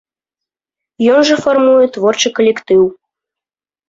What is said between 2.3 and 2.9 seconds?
калектыў.